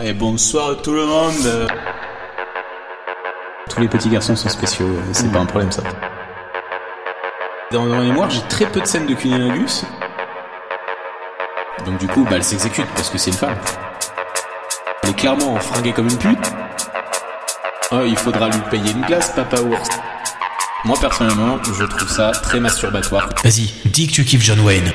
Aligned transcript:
Et 0.00 0.12
bonsoir 0.12 0.76
tout 0.80 0.92
le 0.92 1.04
monde. 1.06 1.68
Tous 3.68 3.80
les 3.80 3.88
petits 3.88 4.08
garçons 4.08 4.36
sont 4.36 4.48
spéciaux, 4.48 4.88
c'est 5.12 5.30
pas 5.32 5.40
un 5.40 5.46
problème 5.46 5.72
ça. 5.72 5.82
Dans 7.72 7.84
ma 7.84 8.00
mémoire, 8.00 8.30
j'ai 8.30 8.42
très 8.42 8.66
peu 8.66 8.80
de 8.80 8.86
scènes 8.86 9.06
de 9.06 9.14
cunilingus. 9.14 9.84
Donc 11.84 11.98
du 11.98 12.06
coup, 12.06 12.24
bah, 12.24 12.36
elle 12.36 12.44
s'exécute 12.44 12.86
parce 12.94 13.10
que 13.10 13.18
c'est 13.18 13.30
une 13.30 13.36
femme. 13.36 13.56
Elle 15.02 15.10
est 15.10 15.14
clairement 15.14 15.56
fringuée 15.56 15.92
comme 15.92 16.08
une 16.08 16.18
pute. 16.18 16.52
Oh, 17.90 18.02
il 18.06 18.16
faudra 18.16 18.48
lui 18.50 18.60
payer 18.70 18.92
une 18.92 19.02
glace, 19.02 19.32
papa 19.34 19.60
ours. 19.60 19.88
Moi 20.84 20.96
personnellement, 21.00 21.58
je 21.64 21.84
trouve 21.84 22.08
ça 22.08 22.30
très 22.30 22.60
masturbatoire. 22.60 23.28
Vas-y, 23.42 23.72
dis 23.86 24.06
que 24.06 24.12
tu 24.12 24.24
kiffes 24.24 24.44
John 24.44 24.60
Wayne. 24.60 24.92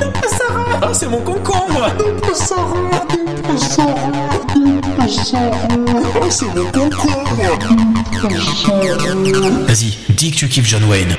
Ah 0.82 0.92
c'est 0.92 1.08
mon 1.08 1.20
concombre 1.20 1.88
Vas-y, 9.66 9.98
dis 10.10 10.30
que 10.30 10.36
tu 10.36 10.48
kiffes 10.48 10.66
John 10.66 10.84
Wayne. 10.84 11.16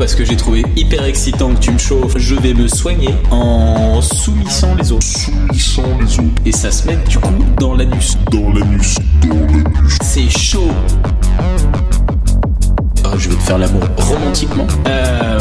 Parce 0.00 0.14
que 0.14 0.24
j'ai 0.24 0.34
trouvé 0.34 0.64
hyper 0.76 1.04
excitant 1.04 1.54
que 1.54 1.60
tu 1.60 1.70
me 1.72 1.78
chauffes. 1.78 2.16
Je 2.16 2.34
vais 2.34 2.54
me 2.54 2.66
soigner 2.68 3.14
en 3.30 4.00
soumissant 4.00 4.74
les 4.74 4.92
os. 4.92 5.04
Soumissant 5.04 5.98
les 6.00 6.18
os. 6.18 6.26
Et 6.46 6.52
ça 6.52 6.70
se 6.70 6.86
met 6.86 6.96
du 7.06 7.18
coup 7.18 7.44
dans 7.58 7.74
l'anus. 7.74 8.16
Dans 8.30 8.50
l'anus. 8.50 8.96
Dans 9.28 9.34
l'anus. 9.34 9.98
C'est 10.02 10.30
chaud. 10.30 10.70
Oh, 13.04 13.18
je 13.18 13.28
vais 13.28 13.34
te 13.34 13.42
faire 13.42 13.58
l'amour 13.58 13.82
romantiquement. 13.98 14.66
Euh, 14.88 15.38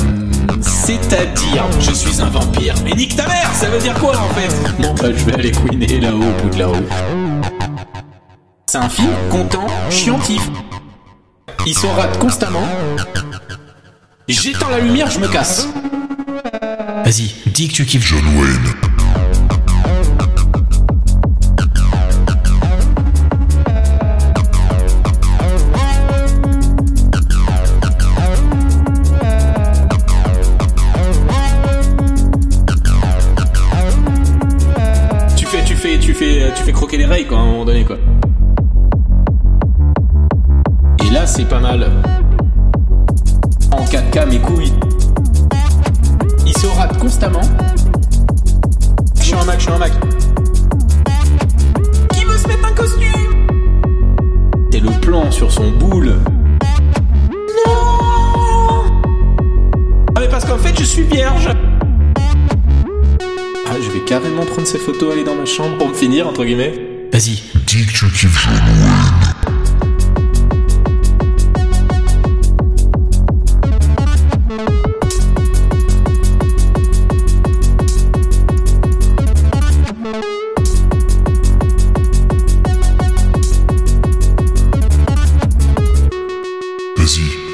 C'est-à-dire, 0.60 1.64
je 1.80 1.92
suis 1.92 2.22
un 2.22 2.30
vampire. 2.30 2.76
Mais 2.84 2.92
nique 2.92 3.16
ta 3.16 3.28
mère, 3.28 3.50
ça 3.54 3.70
veut 3.70 3.80
dire 3.80 3.94
quoi 3.94 4.12
en 4.12 4.34
fait? 4.34 4.54
Bon, 4.82 4.94
bah, 4.94 5.08
je 5.16 5.24
vais 5.24 5.36
aller 5.36 5.52
couiner 5.52 6.02
là-haut 6.02 6.18
au 6.18 6.44
bout 6.44 6.58
de 6.58 6.64
rue. 6.66 6.86
C'est 8.66 8.78
un 8.78 8.90
film 8.90 9.14
content, 9.32 9.68
chiantif. 9.90 10.50
Il 11.66 11.74
se 11.74 11.88
rate 11.88 12.20
constamment. 12.20 12.68
J'éteins 14.32 14.70
la 14.70 14.80
lumière, 14.80 15.10
je 15.10 15.20
me 15.20 15.28
casse. 15.28 15.68
Vas-y, 17.04 17.34
dis 17.48 17.68
que 17.68 17.74
tu 17.74 17.86
kiffes 17.86 18.06
John 18.06 18.24
Wayne. 18.38 18.70
Tu 35.36 35.46
fais, 35.48 35.64
tu 35.66 35.76
fais, 35.76 35.98
tu 35.98 36.14
fais, 36.14 36.54
tu 36.56 36.64
fais 36.64 36.72
croquer 36.72 36.98
les 36.98 37.06
rails 37.06 37.26
quoi 37.26 37.40
à 37.40 37.42
un 37.42 37.46
moment 37.46 37.66
donné 37.66 37.84
quoi. 37.84 37.98
Et 41.04 41.10
là 41.12 41.26
c'est 41.26 41.46
pas 41.46 41.60
mal. 41.60 42.19
En 44.20 44.26
4K 44.26 44.30
mes 44.30 44.40
couilles. 44.40 44.74
Il 46.46 46.58
se 46.58 46.68
rate 46.68 46.98
constamment. 46.98 47.42
Je 49.18 49.24
suis 49.24 49.34
un 49.34 49.46
Mac, 49.46 49.58
je 49.60 49.64
suis 49.64 49.72
un 49.72 49.78
Mac. 49.78 49.92
Qui 52.14 52.26
veut 52.26 52.38
se 52.38 52.48
mettre 52.48 52.66
un 52.68 52.74
costume? 52.74 53.48
C'est 54.72 54.80
le 54.80 54.92
plan 55.02 55.32
sur 55.32 55.52
son 55.52 55.72
boule. 55.72 56.16
Non 57.66 58.84
Ah 60.16 60.20
mais 60.20 60.28
parce 60.28 60.46
qu'en 60.46 60.58
fait 60.58 60.78
je 60.78 60.84
suis 60.84 61.04
vierge. 61.04 61.50
Ah, 63.68 63.76
je 63.82 63.90
vais 63.92 64.04
carrément 64.06 64.46
prendre 64.46 64.68
ces 64.68 64.80
photos, 64.80 65.14
aller 65.14 65.24
dans 65.24 65.36
ma 65.36 65.46
chambre 65.46 65.78
pour 65.78 65.90
me 65.90 65.94
finir, 65.94 66.28
entre 66.28 66.44
guillemets. 66.44 66.74
Vas-y, 67.14 67.42
Dis 67.66 67.86
que 67.86 67.92
tu 67.92 68.06
kiffes 68.10 68.48
Vas-y, 87.00 87.49